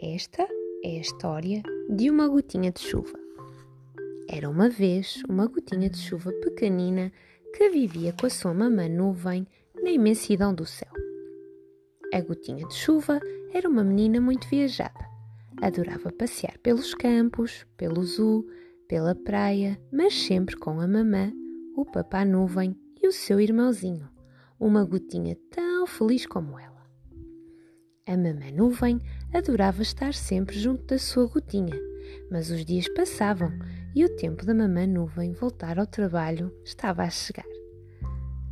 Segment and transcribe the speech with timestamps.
[0.00, 0.46] Esta
[0.84, 3.18] é a história de uma gotinha de chuva.
[4.28, 7.12] Era uma vez uma gotinha de chuva pequenina
[7.52, 9.44] que vivia com a sua mamã nuvem
[9.82, 10.92] na imensidão do céu.
[12.14, 13.18] A gotinha de chuva
[13.52, 15.04] era uma menina muito viajada.
[15.60, 18.46] Adorava passear pelos campos, pelo zoo,
[18.86, 21.32] pela praia, mas sempre com a mamã,
[21.74, 24.08] o papá nuvem e o seu irmãozinho,
[24.60, 26.67] uma gotinha tão feliz como ela.
[28.08, 29.02] A mamã nuvem
[29.34, 31.78] adorava estar sempre junto da sua gotinha,
[32.30, 33.52] mas os dias passavam
[33.94, 37.44] e o tempo da mamã nuvem voltar ao trabalho estava a chegar.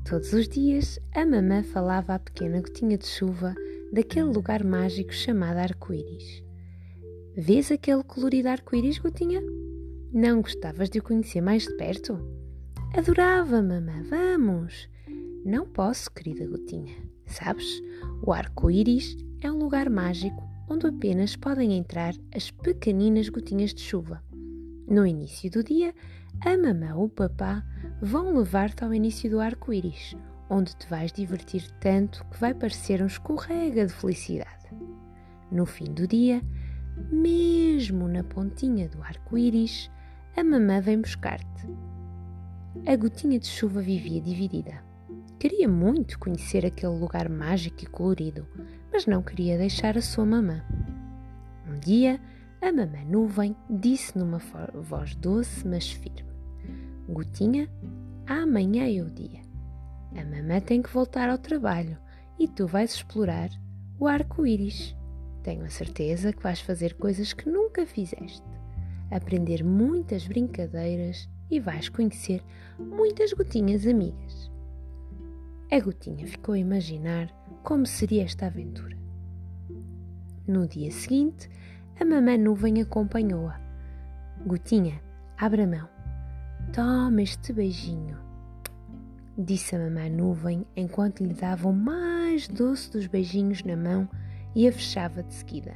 [0.07, 3.55] Todos os dias, a mamã falava à pequena gotinha de chuva
[3.91, 6.45] daquele lugar mágico chamado arco-íris.
[7.35, 9.41] Vês aquele colorido arco-íris, gotinha?
[10.13, 12.19] Não gostavas de o conhecer mais de perto?
[12.95, 14.87] Adorava, mamã, vamos!
[15.47, 16.95] Não posso, querida gotinha.
[17.25, 17.81] Sabes,
[18.23, 24.23] o arco-íris é um lugar mágico onde apenas podem entrar as pequeninas gotinhas de chuva.
[24.89, 25.95] No início do dia,
[26.45, 27.65] a mamã ou o papá
[28.01, 30.17] vão levar-te ao início do arco-íris,
[30.51, 34.67] onde te vais divertir tanto que vai parecer um escorrega de felicidade.
[35.51, 36.43] No fim do dia,
[37.11, 39.91] mesmo na pontinha do arco-íris,
[40.37, 41.67] a mamã vem buscar-te.
[42.87, 44.86] A gotinha de chuva vivia dividida.
[45.39, 48.47] Queria muito conhecer aquele lugar mágico e colorido,
[48.91, 50.65] mas não queria deixar a sua mamã.
[51.69, 52.19] Um dia,
[52.63, 54.41] a mamã nuvem disse numa
[54.75, 56.33] voz doce, mas firme:
[57.07, 57.69] Gotinha,
[58.27, 59.43] amanhã é o dia.
[60.13, 61.99] A mamã tem que voltar ao trabalho
[62.39, 63.51] e tu vais explorar
[64.01, 64.97] o arco-íris.
[65.43, 68.43] Tenho a certeza que vais fazer coisas que nunca fizeste,
[69.11, 72.43] aprender muitas brincadeiras e vais conhecer
[72.79, 74.56] muitas gotinhas amigas.
[75.69, 77.29] A gotinha ficou a imaginar
[77.65, 78.97] como seria esta aventura.
[80.47, 81.51] No dia seguinte,
[82.01, 83.61] a mamã nuvem acompanhou-a.
[84.47, 85.03] Gotinha,
[85.37, 85.89] abre a mão.
[86.73, 88.17] Toma este beijinho,
[89.37, 94.09] disse a mamã nuvem enquanto lhe dava o mais doce dos beijinhos na mão
[94.55, 95.75] e a fechava de seguida.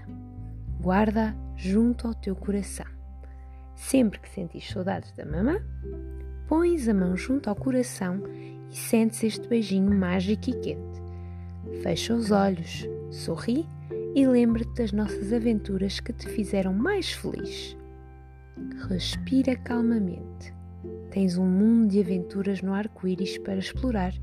[0.80, 2.86] Guarda junto ao teu coração.
[3.74, 5.60] Sempre que sentis saudades da mamã,
[6.46, 8.22] pões a mão junto ao coração
[8.70, 11.02] e sentes este beijinho mágico e quente.
[11.82, 13.66] Fecha os olhos, sorri
[14.14, 17.76] e lembra-te das nossas aventuras que te fizeram mais feliz.
[18.88, 20.54] Respira calmamente.
[21.10, 24.14] Tens um mundo de aventuras no arco-íris para explorar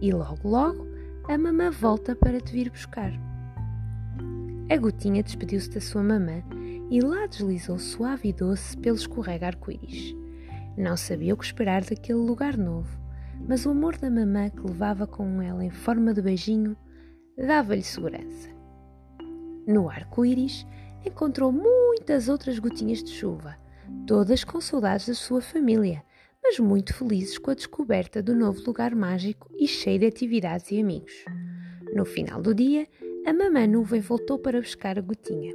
[0.00, 0.86] e logo, logo
[1.28, 3.12] a mamã volta para te vir buscar.
[4.70, 6.42] A gotinha despediu-se da sua mamã
[6.90, 10.14] e lá deslizou suave e doce pelo escorrega arco-íris.
[10.76, 13.00] Não sabia o que esperar daquele lugar novo
[13.48, 16.76] mas o amor da mamã que levava com ela em forma de beijinho
[17.36, 18.48] dava-lhe segurança.
[19.66, 20.66] No arco-íris
[21.04, 23.56] encontrou muitas outras gotinhas de chuva,
[24.06, 26.02] todas com saudades da sua família,
[26.42, 30.80] mas muito felizes com a descoberta do novo lugar mágico e cheio de atividades e
[30.80, 31.12] amigos.
[31.94, 32.86] No final do dia,
[33.26, 35.54] a mamã nuvem voltou para buscar a gotinha,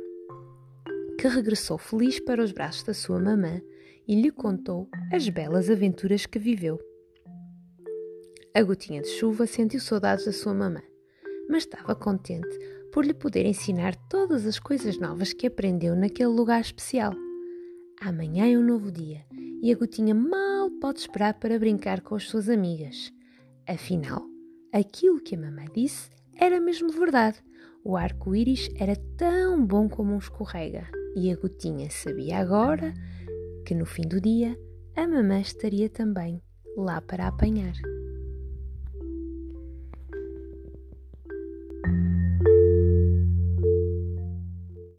[1.20, 3.62] que regressou feliz para os braços da sua mamã
[4.08, 6.80] e lhe contou as belas aventuras que viveu.
[8.56, 10.82] A gotinha de chuva sentiu saudades da sua mamã,
[11.50, 12.58] mas estava contente
[12.94, 17.14] por lhe poder ensinar todas as coisas novas que aprendeu naquele lugar especial.
[18.00, 19.26] Amanhã é um novo dia
[19.62, 23.12] e a gotinha mal pode esperar para brincar com as suas amigas.
[23.68, 24.24] Afinal,
[24.72, 27.44] aquilo que a mamã disse era mesmo verdade.
[27.84, 32.94] O arco-íris era tão bom como um escorrega e a gotinha sabia agora
[33.66, 34.58] que no fim do dia
[34.96, 36.42] a mamã estaria também
[36.78, 37.74] lá para apanhar.